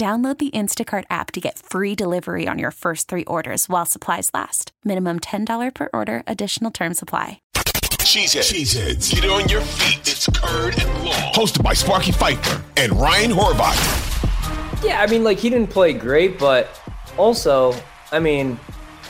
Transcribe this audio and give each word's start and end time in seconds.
Download 0.00 0.38
the 0.38 0.50
Instacart 0.52 1.04
app 1.10 1.30
to 1.32 1.42
get 1.42 1.58
free 1.58 1.94
delivery 1.94 2.48
on 2.48 2.58
your 2.58 2.70
first 2.70 3.06
three 3.06 3.24
orders 3.26 3.68
while 3.68 3.84
supplies 3.84 4.30
last. 4.32 4.72
Minimum 4.82 5.20
$10 5.20 5.74
per 5.74 5.90
order, 5.92 6.22
additional 6.26 6.70
term 6.70 6.94
supply. 6.94 7.42
Cheeseheads. 7.54 8.50
Cheeseheads. 8.50 9.14
Get 9.14 9.30
on 9.30 9.46
your 9.50 9.60
feet. 9.60 9.98
It's 10.08 10.26
Curd 10.26 10.80
and 10.80 11.04
Long. 11.04 11.34
Hosted 11.34 11.62
by 11.62 11.74
Sparky 11.74 12.12
Fifer 12.12 12.64
and 12.78 12.98
Ryan 12.98 13.30
Horvat. 13.30 14.82
Yeah, 14.82 15.02
I 15.02 15.06
mean, 15.06 15.22
like, 15.22 15.38
he 15.38 15.50
didn't 15.50 15.68
play 15.68 15.92
great, 15.92 16.38
but 16.38 16.80
also, 17.18 17.74
I 18.10 18.20
mean, 18.20 18.58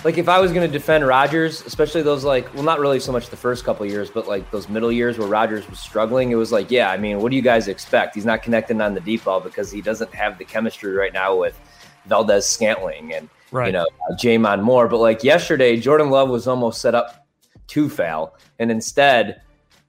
like 0.05 0.17
if 0.17 0.29
I 0.29 0.41
was 0.41 0.53
going 0.53 0.67
to 0.67 0.73
defend 0.73 1.07
Rodgers, 1.07 1.63
especially 1.63 2.03
those 2.03 2.25
like, 2.25 2.53
well, 2.55 2.63
not 2.63 2.81
really 2.81 3.01
so 3.01 3.13
much 3.13 3.29
the 3.29 3.37
first 3.37 3.65
couple 3.65 3.85
years, 3.85 4.11
but 4.11 4.27
like 4.27 4.51
those 4.51 4.69
middle 4.69 4.91
years 4.91 5.19
where 5.19 5.29
Rodgers 5.29 5.69
was 5.69 5.79
struggling, 5.79 6.31
it 6.31 6.37
was 6.37 6.53
like, 6.53 6.71
yeah, 6.71 6.91
I 6.91 6.97
mean, 6.97 7.21
what 7.21 7.31
do 7.31 7.37
you 7.37 7.43
guys 7.43 7.69
expect? 7.69 8.15
He's 8.15 8.25
not 8.25 8.43
connecting 8.43 8.81
on 8.81 8.95
the 8.95 9.01
deep 9.01 9.25
ball 9.25 9.41
because 9.41 9.71
he 9.71 9.83
doesn't 9.83 10.15
have 10.15 10.39
the 10.39 10.45
chemistry 10.45 10.93
right 10.93 11.13
now 11.13 11.37
with 11.37 11.59
Valdes 12.07 12.47
Scantling 12.47 13.13
and 13.13 13.29
right. 13.51 13.67
you 13.67 13.73
know 13.73 13.87
uh, 14.11 14.15
J'Mon 14.17 14.63
Moore. 14.63 14.89
But 14.89 14.99
like 14.99 15.23
yesterday, 15.23 15.77
Jordan 15.77 16.11
Love 16.11 16.31
was 16.31 16.47
almost 16.47 16.81
set 16.81 16.95
up 16.95 17.27
to 17.69 17.89
fail, 17.89 18.35
and 18.59 18.71
instead 18.71 19.43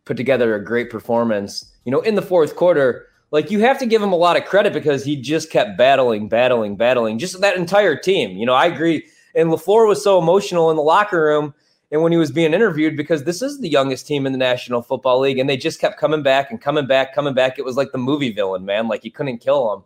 put 0.06 0.18
together 0.18 0.56
a 0.56 0.64
great 0.64 0.90
performance. 0.90 1.72
You 1.86 1.92
know, 1.92 2.02
in 2.02 2.16
the 2.16 2.22
fourth 2.22 2.56
quarter. 2.56 3.08
Like 3.34 3.50
you 3.50 3.62
have 3.62 3.80
to 3.80 3.86
give 3.86 4.02
him 4.02 4.12
a 4.12 4.18
lot 4.18 4.36
of 4.36 4.44
credit 4.44 4.74
because 4.74 5.06
he 5.06 5.16
just 5.16 5.50
kept 5.50 5.78
battling, 5.78 6.28
battling, 6.28 6.76
battling. 6.76 7.18
Just 7.18 7.40
that 7.40 7.56
entire 7.56 7.96
team. 7.96 8.38
You 8.38 8.46
know, 8.46 8.54
I 8.54 8.66
agree 8.66 9.06
and 9.36 9.50
LaFleur 9.50 9.88
was 9.88 10.04
so 10.04 10.20
emotional 10.20 10.70
in 10.70 10.76
the 10.76 10.84
locker 10.84 11.24
room 11.24 11.54
and 11.92 12.02
when 12.02 12.12
he 12.12 12.18
was 12.18 12.32
being 12.32 12.54
interviewed 12.54 12.96
because 12.96 13.24
this 13.24 13.42
is 13.42 13.60
the 13.60 13.70
youngest 13.70 14.08
team 14.08 14.26
in 14.26 14.32
the 14.32 14.38
National 14.38 14.82
Football 14.82 15.20
League 15.20 15.40
and 15.40 15.50
they 15.50 15.58
just 15.58 15.80
kept 15.80 16.00
coming 16.00 16.24
back 16.24 16.50
and 16.50 16.62
coming 16.62 16.88
back, 16.88 17.14
coming 17.14 17.34
back. 17.34 17.60
It 17.60 17.66
was 17.66 17.76
like 17.76 17.92
the 17.92 17.98
movie 17.98 18.32
villain, 18.32 18.66
man. 18.66 18.88
Like 18.88 19.04
you 19.04 19.12
couldn't 19.12 19.40
kill 19.40 19.70
them. 19.70 19.84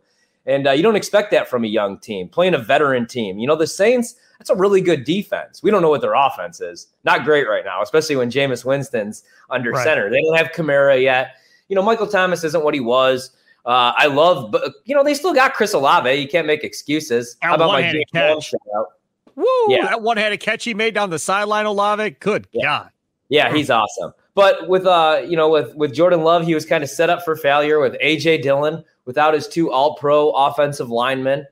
And 0.48 0.68
uh, 0.68 0.72
you 0.72 0.84
don't 0.84 0.96
expect 0.96 1.32
that 1.32 1.48
from 1.48 1.64
a 1.64 1.68
young 1.68 1.98
team 1.98 2.30
playing 2.30 2.54
a 2.54 2.60
veteran 2.60 3.08
team. 3.08 3.40
You 3.40 3.48
know, 3.48 3.56
the 3.56 3.66
Saints, 3.66 4.16
that's 4.38 4.52
a 4.52 4.56
really 4.56 4.82
good 4.82 5.04
defense. 5.04 5.64
We 5.64 5.72
don't 5.72 5.82
know 5.82 5.90
what 5.90 6.02
their 6.02 6.14
offense 6.14 6.62
is. 6.62 6.88
Not 7.04 7.24
great 7.24 7.48
right 7.48 7.66
now, 7.66 7.82
especially 7.82 8.16
when 8.16 8.30
Jameis 8.30 8.64
Winston's 8.64 9.24
under 9.50 9.72
right. 9.72 9.84
center. 9.84 10.12
They 10.12 10.22
don't 10.22 10.38
have 10.38 10.52
Kamara 10.52 11.02
yet. 11.02 11.38
You 11.68 11.76
know, 11.76 11.82
Michael 11.82 12.06
Thomas 12.06 12.44
isn't 12.44 12.64
what 12.64 12.76
he 12.76 12.80
was. 12.80 13.32
Uh, 13.66 13.94
I 13.98 14.06
love, 14.06 14.52
but 14.52 14.76
you 14.86 14.94
know, 14.94 15.04
they 15.04 15.16
still 15.16 15.34
got 15.34 15.56
Chris 15.56 15.74
Olave. 15.74 16.14
You 16.14 16.28
can't 16.28 16.46
make 16.46 16.64
excuses. 16.64 17.38
How 17.42 17.56
about 17.56 17.70
my 17.70 17.82
James 18.14 18.46
shout 18.46 18.88
Woo! 19.36 19.46
Yeah. 19.68 19.86
That 19.86 20.02
one 20.02 20.18
handed 20.18 20.40
catch 20.40 20.64
he 20.64 20.74
made 20.74 20.94
down 20.94 21.10
the 21.10 21.20
sideline, 21.20 21.66
Olave. 21.66 22.12
Good 22.20 22.48
yeah. 22.52 22.64
God. 22.64 22.90
Yeah, 23.30 23.54
he's 23.54 23.70
awesome. 23.70 24.14
But 24.36 24.68
with 24.68 24.86
uh, 24.86 25.22
you 25.26 25.36
know, 25.38 25.50
with 25.50 25.74
with 25.76 25.94
Jordan 25.94 26.24
Love, 26.24 26.46
he 26.46 26.54
was 26.54 26.66
kind 26.66 26.84
of 26.84 26.90
set 26.90 27.10
up 27.10 27.24
for 27.24 27.36
failure 27.36 27.80
with 27.80 27.94
AJ 28.02 28.44
Dillon 28.44 28.84
without 29.06 29.34
his 29.34 29.48
two 29.48 29.72
all 29.72 29.96
pro 29.96 30.30
offensive 30.32 30.90
linemen. 30.90 31.46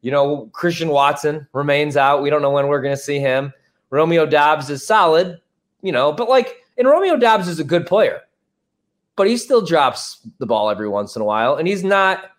You 0.00 0.10
know, 0.10 0.48
Christian 0.52 0.88
Watson 0.88 1.46
remains 1.52 1.96
out. 1.96 2.22
We 2.22 2.30
don't 2.30 2.42
know 2.42 2.50
when 2.50 2.68
we're 2.68 2.80
gonna 2.80 2.96
see 2.96 3.18
him. 3.18 3.52
Romeo 3.90 4.24
Doubs 4.24 4.70
is 4.70 4.86
solid, 4.86 5.40
you 5.82 5.92
know, 5.92 6.12
but 6.12 6.28
like 6.28 6.64
and 6.78 6.88
Romeo 6.88 7.16
Doubs 7.16 7.46
is 7.46 7.60
a 7.60 7.64
good 7.64 7.86
player, 7.86 8.20
but 9.16 9.26
he 9.26 9.36
still 9.36 9.64
drops 9.64 10.26
the 10.38 10.46
ball 10.46 10.70
every 10.70 10.88
once 10.88 11.16
in 11.16 11.22
a 11.22 11.26
while, 11.26 11.56
and 11.56 11.68
he's 11.68 11.84
not 11.84 12.30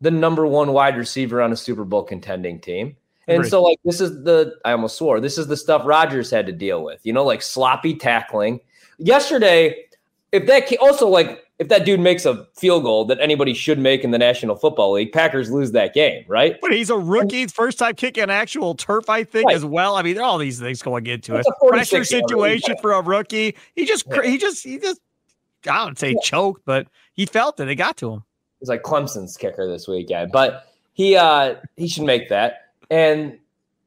the 0.00 0.10
number 0.10 0.46
one 0.46 0.72
wide 0.72 0.96
receiver 0.96 1.40
on 1.40 1.52
a 1.52 1.56
Super 1.56 1.84
Bowl 1.84 2.02
contending 2.02 2.60
team. 2.60 2.96
And 3.28 3.46
so, 3.46 3.62
like, 3.62 3.78
this 3.84 4.00
is 4.00 4.22
the, 4.22 4.54
I 4.64 4.72
almost 4.72 4.96
swore, 4.96 5.20
this 5.20 5.36
is 5.36 5.48
the 5.48 5.56
stuff 5.56 5.82
Rodgers 5.84 6.30
had 6.30 6.46
to 6.46 6.52
deal 6.52 6.84
with, 6.84 7.00
you 7.04 7.12
know, 7.12 7.24
like 7.24 7.42
sloppy 7.42 7.94
tackling. 7.94 8.60
Yesterday, 8.98 9.84
if 10.30 10.46
that, 10.46 10.72
also, 10.80 11.08
like, 11.08 11.42
if 11.58 11.68
that 11.68 11.84
dude 11.84 12.00
makes 12.00 12.26
a 12.26 12.46
field 12.54 12.84
goal 12.84 13.06
that 13.06 13.18
anybody 13.20 13.54
should 13.54 13.78
make 13.78 14.04
in 14.04 14.10
the 14.10 14.18
National 14.18 14.54
Football 14.54 14.92
League, 14.92 15.10
Packers 15.10 15.50
lose 15.50 15.72
that 15.72 15.94
game, 15.94 16.24
right? 16.28 16.56
But 16.60 16.72
he's 16.72 16.90
a 16.90 16.98
rookie, 16.98 17.46
first 17.46 17.78
time 17.78 17.94
kicking 17.94 18.22
an 18.22 18.30
actual 18.30 18.74
turf, 18.74 19.08
I 19.08 19.24
think, 19.24 19.48
right. 19.48 19.56
as 19.56 19.64
well. 19.64 19.96
I 19.96 20.02
mean, 20.02 20.18
all 20.18 20.38
these 20.38 20.60
things 20.60 20.82
going 20.82 21.06
into 21.06 21.34
it. 21.34 21.46
Pressure 21.66 22.04
situation 22.04 22.76
for 22.80 22.92
a 22.92 23.00
rookie. 23.00 23.56
He 23.74 23.86
just, 23.86 24.06
yeah. 24.06 24.22
he 24.22 24.38
just, 24.38 24.62
he 24.62 24.78
just, 24.78 25.00
I 25.68 25.84
don't 25.84 25.98
say 25.98 26.10
yeah. 26.10 26.20
choked, 26.22 26.62
but 26.64 26.86
he 27.14 27.26
felt 27.26 27.58
it. 27.58 27.68
It 27.68 27.76
got 27.76 27.96
to 27.98 28.12
him. 28.12 28.24
It's 28.60 28.68
like 28.68 28.82
Clemson's 28.82 29.36
kicker 29.36 29.66
this 29.66 29.88
weekend, 29.88 30.32
but 30.32 30.72
he, 30.92 31.16
uh, 31.16 31.56
he 31.76 31.88
should 31.88 32.04
make 32.04 32.28
that. 32.28 32.65
And 32.90 33.38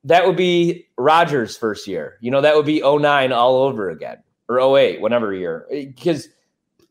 that 0.04 0.26
would 0.26 0.38
be 0.38 0.88
Rodgers' 0.98 1.58
first 1.58 1.88
year. 1.88 2.18
You 2.22 2.32
know, 2.32 2.42
that 2.42 2.56
would 2.56 2.66
be 2.66 2.82
09 2.82 3.32
all 3.32 3.56
over 3.56 3.90
again 3.90 4.18
or 4.48 4.60
08, 4.78 5.02
whatever 5.02 5.34
year. 5.34 5.66
Because 5.70 6.30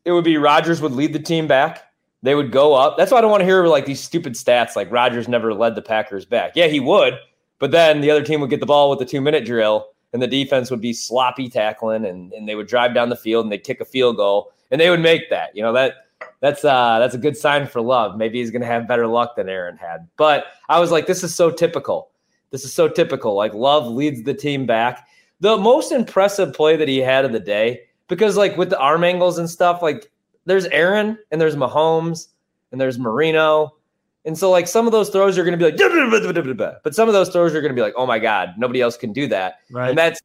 it 0.05 0.11
would 0.11 0.23
be 0.23 0.37
Rodgers 0.37 0.81
would 0.81 0.93
lead 0.93 1.13
the 1.13 1.19
team 1.19 1.47
back. 1.47 1.83
They 2.21 2.35
would 2.35 2.51
go 2.51 2.73
up. 2.73 2.97
That's 2.97 3.11
why 3.11 3.19
I 3.19 3.21
don't 3.21 3.31
want 3.31 3.41
to 3.41 3.45
hear 3.45 3.65
like 3.67 3.85
these 3.85 4.01
stupid 4.01 4.33
stats 4.33 4.75
like 4.75 4.91
Rodgers 4.91 5.27
never 5.27 5.53
led 5.53 5.75
the 5.75 5.81
Packers 5.81 6.25
back. 6.25 6.53
Yeah, 6.55 6.67
he 6.67 6.79
would, 6.79 7.13
but 7.59 7.71
then 7.71 8.01
the 8.01 8.11
other 8.11 8.23
team 8.23 8.41
would 8.41 8.49
get 8.49 8.59
the 8.59 8.65
ball 8.65 8.89
with 8.89 8.99
the 8.99 9.05
two 9.05 9.21
minute 9.21 9.45
drill 9.45 9.87
and 10.11 10.21
the 10.21 10.27
defense 10.27 10.69
would 10.71 10.81
be 10.81 10.91
sloppy 10.91 11.49
tackling 11.49 12.05
and, 12.05 12.33
and 12.33 12.47
they 12.47 12.55
would 12.55 12.67
drive 12.67 12.93
down 12.93 13.09
the 13.09 13.15
field 13.15 13.45
and 13.45 13.51
they'd 13.51 13.63
kick 13.63 13.79
a 13.79 13.85
field 13.85 14.17
goal 14.17 14.51
and 14.71 14.81
they 14.81 14.89
would 14.89 14.99
make 14.99 15.29
that. 15.29 15.55
You 15.55 15.63
know, 15.63 15.73
that 15.73 16.07
that's 16.41 16.63
uh 16.63 16.99
that's 16.99 17.15
a 17.15 17.17
good 17.17 17.35
sign 17.35 17.67
for 17.67 17.81
Love. 17.81 18.17
Maybe 18.17 18.39
he's 18.39 18.51
gonna 18.51 18.65
have 18.65 18.87
better 18.87 19.07
luck 19.07 19.35
than 19.35 19.49
Aaron 19.49 19.77
had. 19.77 20.07
But 20.17 20.45
I 20.69 20.79
was 20.79 20.91
like, 20.91 21.07
this 21.07 21.23
is 21.23 21.35
so 21.35 21.51
typical. 21.51 22.11
This 22.51 22.63
is 22.63 22.73
so 22.73 22.87
typical. 22.87 23.35
Like 23.35 23.53
Love 23.53 23.87
leads 23.87 24.23
the 24.23 24.33
team 24.33 24.65
back. 24.65 25.07
The 25.41 25.57
most 25.57 25.91
impressive 25.91 26.53
play 26.53 26.75
that 26.75 26.87
he 26.87 26.97
had 26.97 27.25
of 27.25 27.31
the 27.31 27.39
day, 27.39 27.81
because 28.07 28.37
like 28.37 28.57
with 28.57 28.69
the 28.69 28.79
arm 28.79 29.03
angles 29.03 29.37
and 29.37 29.49
stuff, 29.49 29.81
like 29.81 30.11
there's 30.45 30.65
Aaron 30.65 31.17
and 31.31 31.39
there's 31.39 31.55
Mahomes 31.55 32.27
and 32.71 32.79
there's 32.79 32.97
Marino. 32.97 33.75
And 34.25 34.37
so 34.37 34.49
like 34.51 34.67
some 34.67 34.85
of 34.85 34.91
those 34.91 35.09
throws 35.09 35.37
are 35.37 35.43
gonna 35.43 35.57
be 35.57 35.65
like, 35.65 35.77
but 36.83 36.95
some 36.95 37.07
of 37.07 37.13
those 37.13 37.29
throws 37.29 37.53
are 37.53 37.61
gonna 37.61 37.73
be 37.73 37.81
like, 37.81 37.93
oh 37.95 38.05
my 38.05 38.19
God, 38.19 38.53
nobody 38.57 38.81
else 38.81 38.97
can 38.97 39.13
do 39.13 39.27
that. 39.27 39.59
Right. 39.71 39.89
And 39.89 39.97
that's 39.97 40.21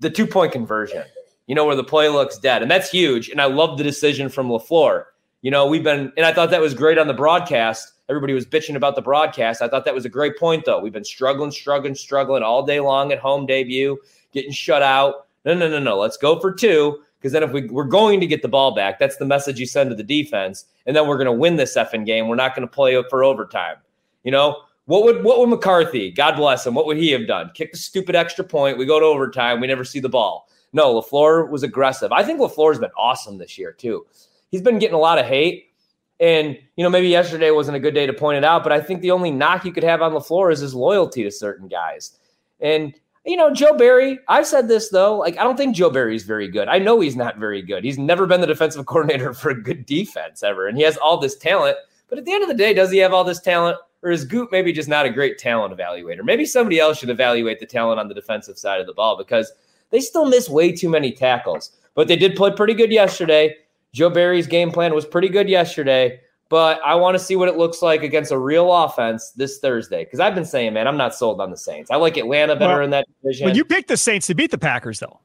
the 0.00 0.10
two-point 0.10 0.52
conversion, 0.52 1.04
you 1.46 1.54
know, 1.54 1.64
where 1.64 1.76
the 1.76 1.84
play 1.84 2.08
looks 2.08 2.38
dead. 2.38 2.62
And 2.62 2.70
that's 2.70 2.90
huge. 2.90 3.28
And 3.28 3.40
I 3.40 3.46
love 3.46 3.78
the 3.78 3.84
decision 3.84 4.28
from 4.28 4.48
LaFleur 4.48 5.04
you 5.44 5.50
know, 5.50 5.66
we've 5.66 5.84
been, 5.84 6.10
and 6.16 6.24
I 6.24 6.32
thought 6.32 6.50
that 6.52 6.60
was 6.62 6.72
great 6.72 6.96
on 6.96 7.06
the 7.06 7.12
broadcast. 7.12 7.92
Everybody 8.08 8.32
was 8.32 8.46
bitching 8.46 8.76
about 8.76 8.96
the 8.96 9.02
broadcast. 9.02 9.60
I 9.60 9.68
thought 9.68 9.84
that 9.84 9.94
was 9.94 10.06
a 10.06 10.08
great 10.08 10.38
point, 10.38 10.64
though. 10.64 10.80
We've 10.80 10.90
been 10.90 11.04
struggling, 11.04 11.50
struggling, 11.50 11.94
struggling 11.94 12.42
all 12.42 12.64
day 12.64 12.80
long 12.80 13.12
at 13.12 13.18
home 13.18 13.44
debut, 13.44 13.98
getting 14.32 14.52
shut 14.52 14.82
out. 14.82 15.26
No, 15.44 15.52
no, 15.52 15.68
no, 15.68 15.78
no. 15.78 15.98
Let's 15.98 16.16
go 16.16 16.40
for 16.40 16.50
two. 16.50 17.02
Because 17.18 17.32
then 17.32 17.42
if 17.42 17.52
we, 17.52 17.66
we're 17.66 17.84
going 17.84 18.20
to 18.20 18.26
get 18.26 18.40
the 18.40 18.48
ball 18.48 18.74
back, 18.74 18.98
that's 18.98 19.18
the 19.18 19.26
message 19.26 19.60
you 19.60 19.66
send 19.66 19.90
to 19.90 19.96
the 19.96 20.02
defense. 20.02 20.64
And 20.86 20.96
then 20.96 21.06
we're 21.06 21.18
going 21.18 21.26
to 21.26 21.32
win 21.32 21.56
this 21.56 21.76
effing 21.76 22.06
game. 22.06 22.26
We're 22.26 22.36
not 22.36 22.56
going 22.56 22.66
to 22.66 22.74
play 22.74 22.98
for 23.10 23.22
overtime. 23.22 23.76
You 24.22 24.32
know, 24.32 24.62
what 24.86 25.04
would 25.04 25.24
what 25.24 25.40
would 25.40 25.50
McCarthy, 25.50 26.10
God 26.10 26.36
bless 26.36 26.66
him, 26.66 26.72
what 26.72 26.86
would 26.86 26.96
he 26.96 27.10
have 27.10 27.26
done? 27.26 27.50
Kick 27.52 27.72
the 27.72 27.78
stupid 27.78 28.16
extra 28.16 28.46
point. 28.46 28.78
We 28.78 28.86
go 28.86 28.98
to 28.98 29.04
overtime. 29.04 29.60
We 29.60 29.66
never 29.66 29.84
see 29.84 30.00
the 30.00 30.08
ball. 30.08 30.48
No, 30.72 30.98
LaFleur 30.98 31.50
was 31.50 31.62
aggressive. 31.62 32.12
I 32.12 32.24
think 32.24 32.40
LaFleur's 32.40 32.78
been 32.78 32.90
awesome 32.96 33.36
this 33.36 33.58
year, 33.58 33.72
too 33.72 34.06
he's 34.54 34.62
been 34.62 34.78
getting 34.78 34.94
a 34.94 35.00
lot 35.00 35.18
of 35.18 35.26
hate. 35.26 35.72
And, 36.20 36.56
you 36.76 36.84
know, 36.84 36.88
maybe 36.88 37.08
yesterday 37.08 37.50
wasn't 37.50 37.76
a 37.76 37.80
good 37.80 37.92
day 37.92 38.06
to 38.06 38.12
point 38.12 38.38
it 38.38 38.44
out, 38.44 38.62
but 38.62 38.70
I 38.70 38.80
think 38.80 39.00
the 39.00 39.10
only 39.10 39.32
knock 39.32 39.64
you 39.64 39.72
could 39.72 39.82
have 39.82 40.00
on 40.00 40.12
LaFleur 40.12 40.52
is 40.52 40.60
his 40.60 40.76
loyalty 40.76 41.24
to 41.24 41.30
certain 41.32 41.66
guys. 41.66 42.16
And, 42.60 42.94
you 43.26 43.36
know, 43.36 43.52
Joe 43.52 43.76
Barry, 43.76 44.20
I've 44.28 44.46
said 44.46 44.68
this 44.68 44.90
though, 44.90 45.18
like, 45.18 45.36
I 45.38 45.42
don't 45.42 45.56
think 45.56 45.74
Joe 45.74 45.90
Barry's 45.90 46.22
very 46.22 46.46
good. 46.46 46.68
I 46.68 46.78
know 46.78 47.00
he's 47.00 47.16
not 47.16 47.38
very 47.38 47.62
good. 47.62 47.82
He's 47.82 47.98
never 47.98 48.26
been 48.26 48.40
the 48.40 48.46
defensive 48.46 48.86
coordinator 48.86 49.34
for 49.34 49.50
a 49.50 49.60
good 49.60 49.86
defense 49.86 50.44
ever. 50.44 50.68
And 50.68 50.78
he 50.78 50.84
has 50.84 50.96
all 50.98 51.18
this 51.18 51.36
talent, 51.36 51.76
But 52.08 52.18
at 52.18 52.24
the 52.24 52.32
end 52.32 52.44
of 52.44 52.48
the 52.48 52.54
day, 52.54 52.74
does 52.74 52.92
he 52.92 52.98
have 52.98 53.12
all 53.12 53.24
this 53.24 53.40
talent? 53.40 53.76
Or 54.04 54.12
is 54.12 54.24
Gute 54.24 54.52
maybe 54.52 54.72
just 54.72 54.88
not 54.88 55.06
a 55.06 55.10
great 55.10 55.36
talent 55.38 55.76
evaluator? 55.76 56.22
Maybe 56.22 56.46
somebody 56.46 56.78
else 56.78 56.98
should 56.98 57.10
evaluate 57.10 57.58
the 57.58 57.66
talent 57.66 57.98
on 57.98 58.06
the 58.06 58.14
defensive 58.14 58.56
side 58.56 58.80
of 58.80 58.86
the 58.86 58.94
ball 58.94 59.16
because 59.16 59.50
they 59.90 59.98
still 59.98 60.26
miss 60.26 60.48
way 60.48 60.70
too 60.70 60.88
many 60.88 61.10
tackles. 61.10 61.72
But 61.94 62.06
they 62.06 62.16
did 62.16 62.36
play 62.36 62.52
pretty 62.52 62.74
good 62.74 62.92
yesterday. 62.92 63.56
Joe 63.94 64.10
Barry's 64.10 64.46
game 64.46 64.70
plan 64.70 64.94
was 64.94 65.06
pretty 65.06 65.28
good 65.28 65.48
yesterday. 65.48 66.20
But 66.50 66.80
I 66.84 66.94
want 66.94 67.14
to 67.14 67.18
see 67.18 67.36
what 67.36 67.48
it 67.48 67.56
looks 67.56 67.80
like 67.80 68.02
against 68.02 68.30
a 68.30 68.38
real 68.38 68.72
offense 68.72 69.30
this 69.30 69.58
Thursday. 69.58 70.04
Because 70.04 70.20
I've 70.20 70.34
been 70.34 70.44
saying, 70.44 70.74
man, 70.74 70.86
I'm 70.86 70.98
not 70.98 71.14
sold 71.14 71.40
on 71.40 71.50
the 71.50 71.56
Saints. 71.56 71.90
I 71.90 71.96
like 71.96 72.18
Atlanta 72.18 72.54
better 72.54 72.74
well, 72.74 72.84
in 72.84 72.90
that 72.90 73.06
division. 73.22 73.48
But 73.48 73.56
you 73.56 73.64
picked 73.64 73.88
the 73.88 73.96
Saints 73.96 74.26
to 74.26 74.34
beat 74.34 74.50
the 74.50 74.58
Packers, 74.58 75.00
though. 75.00 75.20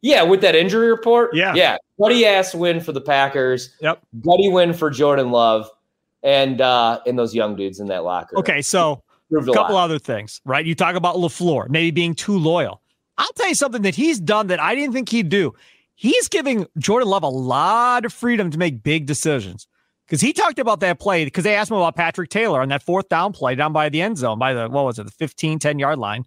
Yeah, 0.00 0.22
with 0.22 0.42
that 0.42 0.54
injury 0.54 0.90
report. 0.90 1.34
Yeah. 1.34 1.54
Yeah. 1.54 1.78
Gutty 2.00 2.24
ass 2.24 2.54
win 2.54 2.80
for 2.80 2.92
the 2.92 3.00
Packers. 3.00 3.74
Yep. 3.80 4.00
Gutty 4.20 4.48
win 4.48 4.72
for 4.72 4.90
Jordan 4.90 5.30
Love 5.30 5.68
and 6.22 6.60
uh 6.60 7.00
and 7.06 7.18
those 7.18 7.34
young 7.34 7.54
dudes 7.54 7.80
in 7.80 7.86
that 7.88 8.04
locker. 8.04 8.38
Okay, 8.38 8.62
so 8.62 9.02
a 9.36 9.44
couple 9.52 9.76
other 9.76 9.98
things, 9.98 10.40
right? 10.44 10.64
You 10.64 10.74
talk 10.74 10.96
about 10.96 11.16
LaFleur 11.16 11.68
maybe 11.68 11.90
being 11.90 12.14
too 12.14 12.38
loyal. 12.38 12.80
I'll 13.16 13.32
tell 13.34 13.48
you 13.48 13.54
something 13.54 13.82
that 13.82 13.94
he's 13.94 14.18
done 14.18 14.48
that 14.48 14.60
I 14.60 14.74
didn't 14.74 14.92
think 14.92 15.08
he'd 15.08 15.28
do. 15.28 15.54
He's 15.94 16.28
giving 16.28 16.66
Jordan 16.78 17.08
Love 17.08 17.22
a 17.22 17.28
lot 17.28 18.04
of 18.04 18.12
freedom 18.12 18.50
to 18.50 18.58
make 18.58 18.82
big 18.82 19.06
decisions. 19.06 19.66
Because 20.06 20.20
he 20.20 20.32
talked 20.32 20.58
about 20.58 20.80
that 20.80 20.98
play 20.98 21.24
because 21.24 21.44
they 21.44 21.54
asked 21.54 21.70
him 21.70 21.78
about 21.78 21.96
Patrick 21.96 22.28
Taylor 22.28 22.60
on 22.60 22.68
that 22.68 22.82
fourth 22.82 23.08
down 23.08 23.32
play 23.32 23.54
down 23.54 23.72
by 23.72 23.88
the 23.88 24.02
end 24.02 24.18
zone, 24.18 24.38
by 24.38 24.52
the, 24.52 24.68
what 24.68 24.84
was 24.84 24.98
it, 24.98 25.04
the 25.04 25.12
15, 25.12 25.58
10 25.58 25.78
yard 25.78 25.98
line, 25.98 26.24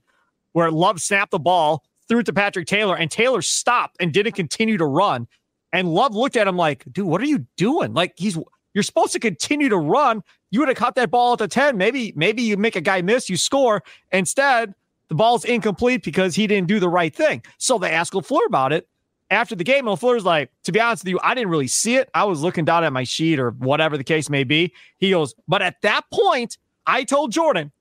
where 0.53 0.71
Love 0.71 0.99
snapped 0.99 1.31
the 1.31 1.39
ball, 1.39 1.83
threw 2.07 2.19
it 2.19 2.25
to 2.25 2.33
Patrick 2.33 2.65
Taylor, 2.65 2.95
and 2.95 3.11
Taylor 3.11 3.41
stopped 3.41 3.97
and 3.99 4.11
didn't 4.11 4.33
continue 4.33 4.77
to 4.77 4.85
run. 4.85 5.27
And 5.71 5.93
Love 5.93 6.15
looked 6.15 6.37
at 6.37 6.47
him 6.47 6.57
like, 6.57 6.85
dude, 6.91 7.05
what 7.05 7.21
are 7.21 7.25
you 7.25 7.45
doing? 7.55 7.93
Like, 7.93 8.13
he's, 8.15 8.37
you're 8.73 8.83
supposed 8.83 9.13
to 9.13 9.19
continue 9.19 9.69
to 9.69 9.77
run. 9.77 10.23
You 10.49 10.61
would 10.61 10.69
have 10.69 10.77
caught 10.77 10.95
that 10.95 11.11
ball 11.11 11.33
at 11.33 11.39
the 11.39 11.47
10. 11.47 11.77
Maybe, 11.77 12.13
maybe 12.15 12.41
you 12.41 12.57
make 12.57 12.75
a 12.75 12.81
guy 12.81 13.01
miss, 13.01 13.29
you 13.29 13.37
score. 13.37 13.83
Instead, 14.11 14.73
the 15.09 15.15
ball's 15.15 15.45
incomplete 15.45 16.03
because 16.03 16.35
he 16.35 16.47
didn't 16.47 16.67
do 16.67 16.79
the 16.79 16.89
right 16.89 17.13
thing. 17.13 17.43
So 17.59 17.77
they 17.77 17.91
asked 17.91 18.13
LaFleur 18.13 18.45
about 18.47 18.73
it 18.73 18.87
after 19.29 19.55
the 19.55 19.63
game. 19.63 19.85
LaFleur's 19.85 20.25
like, 20.25 20.51
to 20.63 20.71
be 20.71 20.79
honest 20.79 21.03
with 21.03 21.11
you, 21.11 21.19
I 21.23 21.33
didn't 21.33 21.49
really 21.49 21.67
see 21.67 21.95
it. 21.95 22.09
I 22.13 22.23
was 22.23 22.41
looking 22.41 22.65
down 22.65 22.83
at 22.83 22.93
my 22.93 23.03
sheet 23.03 23.39
or 23.39 23.51
whatever 23.51 23.97
the 23.97 24.03
case 24.03 24.29
may 24.29 24.43
be. 24.43 24.73
He 24.97 25.11
goes, 25.11 25.35
but 25.47 25.61
at 25.61 25.81
that 25.81 26.05
point, 26.11 26.57
I 26.85 27.03
told 27.03 27.31
Jordan, 27.31 27.71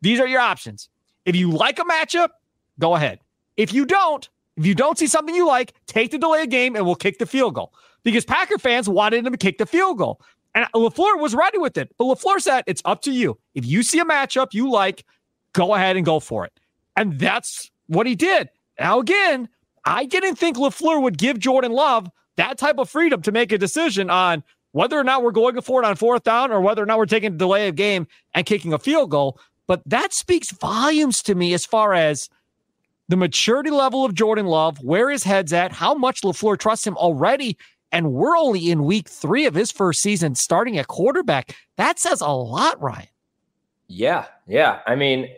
these 0.00 0.20
are 0.20 0.26
your 0.26 0.40
options. 0.40 0.88
If 1.24 1.36
you 1.36 1.50
like 1.50 1.78
a 1.78 1.84
matchup, 1.84 2.30
go 2.78 2.94
ahead. 2.94 3.20
If 3.56 3.72
you 3.72 3.84
don't, 3.86 4.28
if 4.56 4.66
you 4.66 4.74
don't 4.74 4.98
see 4.98 5.06
something 5.06 5.34
you 5.34 5.46
like, 5.46 5.74
take 5.86 6.10
the 6.10 6.18
delay 6.18 6.42
of 6.42 6.50
game 6.50 6.76
and 6.76 6.84
we'll 6.84 6.94
kick 6.94 7.18
the 7.18 7.26
field 7.26 7.54
goal. 7.54 7.72
Because 8.02 8.24
Packer 8.24 8.58
fans 8.58 8.88
wanted 8.88 9.26
him 9.26 9.32
to 9.32 9.38
kick 9.38 9.58
the 9.58 9.66
field 9.66 9.98
goal. 9.98 10.20
And 10.54 10.66
LaFleur 10.74 11.20
was 11.20 11.34
ready 11.34 11.58
with 11.58 11.76
it. 11.76 11.92
But 11.98 12.04
LaFleur 12.04 12.40
said, 12.40 12.64
it's 12.66 12.82
up 12.84 13.02
to 13.02 13.12
you. 13.12 13.38
If 13.54 13.66
you 13.66 13.82
see 13.82 13.98
a 13.98 14.04
matchup 14.04 14.54
you 14.54 14.70
like, 14.70 15.04
go 15.52 15.74
ahead 15.74 15.96
and 15.96 16.06
go 16.06 16.20
for 16.20 16.44
it. 16.44 16.52
And 16.96 17.18
that's 17.18 17.70
what 17.88 18.06
he 18.06 18.14
did. 18.14 18.48
Now, 18.78 19.00
again, 19.00 19.48
I 19.86 20.04
didn't 20.04 20.36
think 20.36 20.56
LaFleur 20.56 21.00
would 21.00 21.16
give 21.16 21.38
Jordan 21.38 21.72
Love 21.72 22.10
that 22.36 22.58
type 22.58 22.78
of 22.78 22.90
freedom 22.90 23.22
to 23.22 23.32
make 23.32 23.52
a 23.52 23.58
decision 23.58 24.10
on 24.10 24.42
whether 24.72 24.98
or 24.98 25.04
not 25.04 25.22
we're 25.22 25.30
going 25.30 25.58
for 25.62 25.82
it 25.82 25.86
on 25.86 25.96
fourth 25.96 26.24
down 26.24 26.50
or 26.50 26.60
whether 26.60 26.82
or 26.82 26.86
not 26.86 26.98
we're 26.98 27.06
taking 27.06 27.32
a 27.32 27.36
delay 27.36 27.68
of 27.68 27.76
game 27.76 28.06
and 28.34 28.44
kicking 28.44 28.74
a 28.74 28.78
field 28.78 29.10
goal. 29.10 29.38
But 29.66 29.82
that 29.86 30.12
speaks 30.12 30.50
volumes 30.50 31.22
to 31.22 31.34
me 31.34 31.54
as 31.54 31.64
far 31.64 31.94
as 31.94 32.28
the 33.08 33.16
maturity 33.16 33.70
level 33.70 34.04
of 34.04 34.14
Jordan 34.14 34.46
Love, 34.46 34.78
where 34.78 35.08
his 35.08 35.22
head's 35.22 35.52
at, 35.52 35.72
how 35.72 35.94
much 35.94 36.22
LaFleur 36.22 36.58
trusts 36.58 36.86
him 36.86 36.96
already. 36.96 37.56
And 37.92 38.12
we're 38.12 38.36
only 38.36 38.70
in 38.70 38.84
week 38.84 39.08
three 39.08 39.46
of 39.46 39.54
his 39.54 39.70
first 39.70 40.02
season 40.02 40.34
starting 40.34 40.76
at 40.76 40.88
quarterback. 40.88 41.56
That 41.76 42.00
says 42.00 42.20
a 42.20 42.28
lot, 42.28 42.80
Ryan. 42.82 43.06
Yeah. 43.86 44.26
Yeah. 44.48 44.80
I 44.86 44.96
mean, 44.96 45.30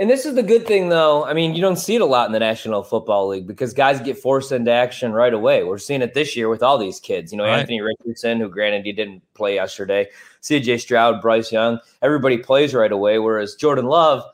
and 0.00 0.08
this 0.08 0.24
is 0.24 0.34
the 0.34 0.42
good 0.42 0.66
thing, 0.66 0.88
though. 0.88 1.26
I 1.26 1.34
mean, 1.34 1.54
you 1.54 1.60
don't 1.60 1.76
see 1.76 1.94
it 1.94 2.00
a 2.00 2.06
lot 2.06 2.24
in 2.24 2.32
the 2.32 2.38
National 2.38 2.82
Football 2.82 3.28
League 3.28 3.46
because 3.46 3.74
guys 3.74 4.00
get 4.00 4.16
forced 4.16 4.50
into 4.50 4.72
action 4.72 5.12
right 5.12 5.34
away. 5.34 5.62
We're 5.62 5.76
seeing 5.76 6.00
it 6.00 6.14
this 6.14 6.34
year 6.34 6.48
with 6.48 6.62
all 6.62 6.78
these 6.78 6.98
kids. 6.98 7.30
You 7.30 7.36
know, 7.36 7.44
right. 7.44 7.58
Anthony 7.58 7.82
Richardson, 7.82 8.40
who 8.40 8.48
granted 8.48 8.86
he 8.86 8.92
didn't 8.92 9.22
play 9.34 9.56
yesterday, 9.56 10.08
CJ 10.40 10.80
Stroud, 10.80 11.20
Bryce 11.20 11.52
Young, 11.52 11.80
everybody 12.00 12.38
plays 12.38 12.72
right 12.72 12.90
away. 12.90 13.18
Whereas 13.18 13.56
Jordan 13.56 13.84
Love, 13.84 14.24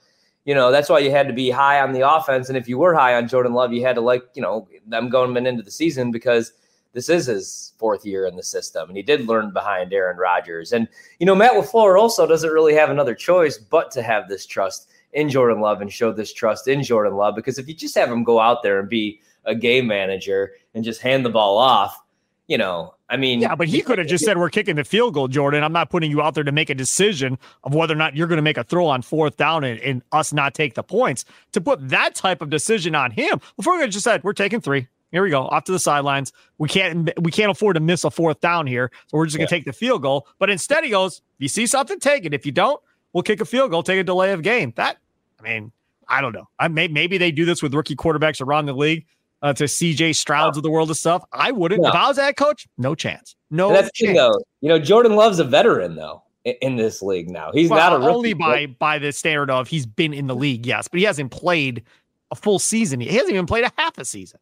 you 0.44 0.54
know, 0.54 0.70
that's 0.70 0.88
why 0.88 1.00
you 1.00 1.10
had 1.10 1.26
to 1.26 1.34
be 1.34 1.50
high 1.50 1.80
on 1.80 1.92
the 1.92 2.08
offense. 2.08 2.48
And 2.48 2.56
if 2.56 2.68
you 2.68 2.78
were 2.78 2.94
high 2.94 3.16
on 3.16 3.26
Jordan 3.26 3.52
Love, 3.52 3.72
you 3.72 3.84
had 3.84 3.96
to 3.96 4.00
like, 4.00 4.22
you 4.34 4.42
know, 4.42 4.68
them 4.86 5.08
going 5.08 5.36
into 5.46 5.64
the 5.64 5.70
season 5.72 6.12
because 6.12 6.52
this 6.92 7.08
is 7.08 7.26
his 7.26 7.72
fourth 7.76 8.06
year 8.06 8.26
in 8.26 8.36
the 8.36 8.42
system. 8.42 8.88
And 8.88 8.96
he 8.96 9.02
did 9.02 9.26
learn 9.26 9.52
behind 9.52 9.92
Aaron 9.92 10.16
Rodgers. 10.16 10.72
And, 10.72 10.86
you 11.18 11.26
know, 11.26 11.34
Matt 11.34 11.54
LaFleur 11.54 11.98
also 11.98 12.24
doesn't 12.24 12.52
really 12.52 12.74
have 12.74 12.88
another 12.88 13.16
choice 13.16 13.58
but 13.58 13.90
to 13.90 14.02
have 14.02 14.28
this 14.28 14.46
trust 14.46 14.90
in 15.12 15.28
Jordan 15.28 15.60
Love 15.60 15.80
and 15.80 15.92
show 15.92 16.12
this 16.12 16.32
trust 16.32 16.68
in 16.68 16.82
Jordan 16.82 17.14
Love. 17.14 17.34
Because 17.34 17.58
if 17.58 17.68
you 17.68 17.74
just 17.74 17.94
have 17.94 18.10
him 18.10 18.24
go 18.24 18.40
out 18.40 18.62
there 18.62 18.78
and 18.80 18.88
be 18.88 19.20
a 19.44 19.54
game 19.54 19.86
manager 19.86 20.52
and 20.74 20.84
just 20.84 21.00
hand 21.00 21.24
the 21.24 21.30
ball 21.30 21.58
off, 21.58 21.98
you 22.46 22.58
know, 22.58 22.94
I 23.08 23.16
mean, 23.16 23.40
yeah, 23.40 23.54
but 23.54 23.68
he 23.68 23.82
could 23.82 23.98
have 23.98 24.08
just 24.08 24.24
said, 24.24 24.36
We're 24.36 24.50
kicking 24.50 24.76
the 24.76 24.84
field 24.84 25.14
goal, 25.14 25.28
Jordan. 25.28 25.62
I'm 25.62 25.72
not 25.72 25.90
putting 25.90 26.10
you 26.10 26.22
out 26.22 26.34
there 26.34 26.44
to 26.44 26.52
make 26.52 26.70
a 26.70 26.74
decision 26.74 27.38
of 27.62 27.74
whether 27.74 27.94
or 27.94 27.96
not 27.96 28.16
you're 28.16 28.26
going 28.26 28.38
to 28.38 28.42
make 28.42 28.56
a 28.56 28.64
throw 28.64 28.86
on 28.86 29.02
fourth 29.02 29.36
down 29.36 29.62
and, 29.62 29.78
and, 29.80 30.02
us 30.12 30.32
not 30.32 30.54
take 30.54 30.74
the 30.74 30.82
points. 30.82 31.24
To 31.52 31.60
put 31.60 31.88
that 31.88 32.14
type 32.14 32.42
of 32.42 32.50
decision 32.50 32.94
on 32.94 33.12
him, 33.12 33.40
before 33.56 33.78
we 33.78 33.86
just 33.88 34.04
said, 34.04 34.24
We're 34.24 34.32
taking 34.32 34.60
three. 34.60 34.88
Here 35.12 35.22
we 35.22 35.30
go, 35.30 35.42
off 35.42 35.64
to 35.64 35.72
the 35.72 35.78
sidelines. 35.78 36.32
We 36.58 36.68
can't 36.68 37.10
we 37.20 37.30
can't 37.30 37.50
afford 37.50 37.74
to 37.76 37.80
miss 37.80 38.02
a 38.02 38.10
fourth 38.10 38.40
down 38.40 38.66
here, 38.66 38.90
so 39.06 39.16
we're 39.16 39.26
just 39.26 39.38
gonna 39.38 39.48
take 39.48 39.64
the 39.64 39.72
field 39.72 40.02
goal. 40.02 40.26
But 40.38 40.50
instead, 40.50 40.82
he 40.82 40.90
goes, 40.90 41.18
"If 41.18 41.42
you 41.42 41.48
see 41.48 41.66
something, 41.66 42.00
take 42.00 42.24
it. 42.24 42.34
If 42.34 42.44
you 42.44 42.52
don't, 42.52 42.80
we'll 43.16 43.22
kick 43.22 43.40
a 43.40 43.46
field 43.46 43.70
goal, 43.70 43.82
take 43.82 43.98
a 43.98 44.04
delay 44.04 44.32
of 44.32 44.42
game." 44.42 44.74
That 44.76 44.98
I 45.40 45.42
mean, 45.42 45.72
I 46.06 46.20
don't 46.20 46.32
know. 46.32 46.48
I 46.58 46.68
may, 46.68 46.88
maybe 46.88 47.16
they 47.16 47.30
do 47.30 47.46
this 47.46 47.62
with 47.62 47.74
rookie 47.74 47.96
quarterbacks 47.96 48.40
around 48.40 48.66
the 48.66 48.74
league 48.74 49.06
uh, 49.42 49.52
to 49.54 49.64
CJ 49.64 50.10
Strouds 50.10 50.56
of 50.56 50.62
the 50.62 50.70
world 50.70 50.90
of 50.90 50.96
stuff. 50.96 51.24
I 51.32 51.50
wouldn't. 51.52 51.82
No. 51.82 51.88
If 51.88 51.94
I 51.94 52.08
was 52.08 52.16
that 52.16 52.36
coach, 52.36 52.68
no 52.78 52.94
chance. 52.94 53.36
No 53.50 53.70
that's 53.70 53.90
chance. 53.92 54.08
Thing, 54.08 54.16
though. 54.16 54.38
You 54.60 54.68
know, 54.68 54.78
Jordan 54.78 55.16
Love's 55.16 55.38
a 55.38 55.44
veteran 55.44 55.96
though 55.96 56.22
in, 56.44 56.54
in 56.60 56.76
this 56.76 57.02
league 57.02 57.30
now. 57.30 57.50
He's 57.52 57.70
well, 57.70 57.78
not 57.78 57.92
a 57.96 57.98
rookie. 57.98 58.16
Only 58.16 58.32
by 58.34 58.66
by 58.66 58.98
the 58.98 59.12
standard 59.12 59.50
of 59.50 59.68
he's 59.68 59.86
been 59.86 60.12
in 60.12 60.26
the 60.26 60.36
league, 60.36 60.66
yes, 60.66 60.88
but 60.88 60.98
he 60.98 61.06
hasn't 61.06 61.30
played 61.30 61.82
a 62.30 62.34
full 62.34 62.58
season. 62.58 63.00
He 63.00 63.08
hasn't 63.08 63.32
even 63.32 63.46
played 63.46 63.64
a 63.64 63.72
half 63.78 63.98
a 63.98 64.04
season. 64.04 64.40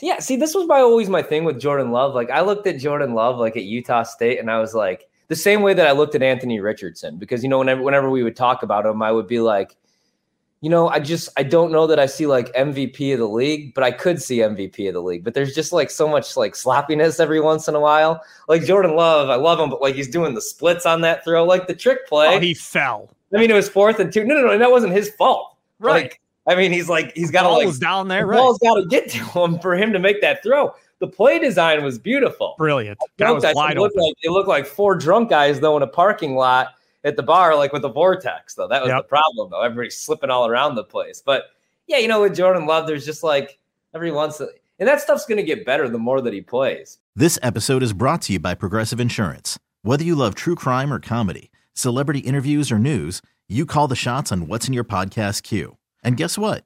Yeah, 0.00 0.18
see, 0.18 0.36
this 0.36 0.54
was 0.54 0.66
my 0.66 0.80
always 0.80 1.08
my 1.08 1.22
thing 1.22 1.44
with 1.44 1.58
Jordan 1.58 1.90
Love. 1.90 2.14
Like 2.14 2.30
I 2.30 2.42
looked 2.42 2.66
at 2.66 2.78
Jordan 2.78 3.14
Love 3.14 3.38
like 3.38 3.56
at 3.56 3.64
Utah 3.64 4.02
State, 4.02 4.38
and 4.38 4.50
I 4.50 4.58
was 4.58 4.74
like 4.74 5.08
the 5.28 5.36
same 5.36 5.62
way 5.62 5.74
that 5.74 5.86
I 5.86 5.92
looked 5.92 6.14
at 6.14 6.22
Anthony 6.22 6.60
Richardson 6.60 7.16
because 7.16 7.42
you 7.42 7.48
know 7.48 7.58
whenever 7.58 7.82
whenever 7.82 8.10
we 8.10 8.22
would 8.22 8.36
talk 8.36 8.62
about 8.62 8.86
him, 8.86 9.02
I 9.02 9.12
would 9.12 9.26
be 9.26 9.40
like, 9.40 9.76
you 10.60 10.70
know, 10.70 10.88
I 10.88 11.00
just 11.00 11.28
I 11.36 11.42
don't 11.42 11.72
know 11.72 11.86
that 11.86 11.98
I 11.98 12.06
see 12.06 12.26
like 12.26 12.52
MVP 12.54 13.12
of 13.12 13.18
the 13.18 13.28
league, 13.28 13.74
but 13.74 13.84
I 13.84 13.90
could 13.90 14.22
see 14.22 14.38
MVP 14.38 14.88
of 14.88 14.94
the 14.94 15.02
league. 15.02 15.24
But 15.24 15.34
there's 15.34 15.54
just 15.54 15.72
like 15.72 15.90
so 15.90 16.08
much 16.08 16.36
like 16.36 16.54
sloppiness 16.54 17.20
every 17.20 17.40
once 17.40 17.68
in 17.68 17.74
a 17.74 17.80
while. 17.80 18.22
Like 18.48 18.64
Jordan 18.64 18.96
Love, 18.96 19.28
I 19.28 19.36
love 19.36 19.58
him, 19.58 19.70
but 19.70 19.82
like 19.82 19.94
he's 19.94 20.08
doing 20.08 20.34
the 20.34 20.40
splits 20.40 20.86
on 20.86 21.00
that 21.02 21.24
throw, 21.24 21.44
like 21.44 21.66
the 21.66 21.74
trick 21.74 22.06
play. 22.06 22.34
Oh, 22.34 22.40
he 22.40 22.54
fell. 22.54 23.10
I 23.34 23.38
mean, 23.38 23.50
it 23.50 23.54
was 23.54 23.68
fourth 23.68 23.98
and 23.98 24.12
two. 24.12 24.24
No, 24.24 24.34
no, 24.34 24.46
no, 24.46 24.58
that 24.58 24.70
wasn't 24.70 24.92
his 24.92 25.10
fault. 25.10 25.56
Right. 25.78 26.04
Like, 26.04 26.20
I 26.48 26.54
mean, 26.54 26.72
he's 26.72 26.88
like 26.88 27.12
he's 27.14 27.30
got 27.30 27.42
to 27.42 27.50
like 27.50 27.78
down 27.78 28.08
there. 28.08 28.20
The 28.20 28.26
right. 28.26 28.36
ball's 28.36 28.58
got 28.58 28.74
to 28.74 28.86
get 28.86 29.10
to 29.10 29.18
him 29.18 29.58
for 29.58 29.74
him 29.74 29.92
to 29.92 29.98
make 29.98 30.20
that 30.20 30.42
throw. 30.42 30.72
The 30.98 31.08
play 31.08 31.38
design 31.38 31.84
was 31.84 31.98
beautiful. 31.98 32.54
Brilliant. 32.56 32.98
That 33.18 33.34
was 33.34 33.44
wide 33.54 33.76
it 33.76 33.80
looked 33.80 33.96
open. 33.96 34.04
Like, 34.04 34.14
it 34.22 34.30
looked 34.30 34.48
like 34.48 34.66
four 34.66 34.94
drunk 34.94 35.28
guys 35.30 35.60
though 35.60 35.76
in 35.76 35.82
a 35.82 35.86
parking 35.86 36.34
lot 36.34 36.68
at 37.06 37.16
the 37.16 37.22
bar, 37.22 37.56
like 37.56 37.72
with 37.72 37.82
the 37.82 37.88
vortex, 37.88 38.54
though. 38.54 38.68
That 38.68 38.82
was 38.82 38.88
yep. 38.88 39.04
the 39.04 39.08
problem, 39.08 39.50
though. 39.50 39.62
Everybody's 39.62 39.96
slipping 39.96 40.28
all 40.28 40.46
around 40.46 40.74
the 40.74 40.84
place. 40.84 41.22
But 41.24 41.44
yeah, 41.86 41.98
you 41.98 42.08
know, 42.08 42.20
with 42.20 42.34
Jordan 42.34 42.66
Love, 42.66 42.86
there's 42.86 43.06
just 43.06 43.22
like 43.22 43.58
every 43.94 44.10
once, 44.10 44.40
and 44.40 44.88
that 44.88 45.00
stuff's 45.00 45.24
going 45.24 45.38
to 45.38 45.44
get 45.44 45.64
better 45.64 45.88
the 45.88 45.98
more 45.98 46.20
that 46.20 46.32
he 46.32 46.40
plays. 46.40 46.98
This 47.14 47.38
episode 47.42 47.82
is 47.82 47.92
brought 47.92 48.22
to 48.22 48.34
you 48.34 48.40
by 48.40 48.54
Progressive 48.54 49.00
Insurance. 49.00 49.58
Whether 49.82 50.04
you 50.04 50.16
love 50.16 50.34
true 50.34 50.56
crime 50.56 50.92
or 50.92 50.98
comedy, 50.98 51.50
celebrity 51.72 52.20
interviews 52.20 52.72
or 52.72 52.78
news, 52.78 53.22
you 53.48 53.64
call 53.64 53.86
the 53.86 53.94
shots 53.94 54.32
on 54.32 54.48
what's 54.48 54.66
in 54.66 54.74
your 54.74 54.84
podcast 54.84 55.44
queue. 55.44 55.76
And 56.02 56.16
guess 56.16 56.36
what? 56.36 56.65